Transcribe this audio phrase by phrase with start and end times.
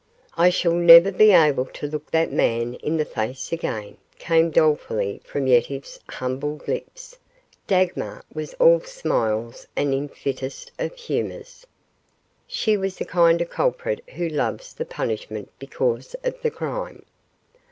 [0.35, 5.21] "I shall never be able to look that man in the face again," came dolefully
[5.23, 7.19] from Yetive's humbled lips.
[7.67, 11.67] Dagmar was all smiles and in the fittest of humors.
[12.47, 17.05] She was the kind of a culprit who loves the punishment because of the crime.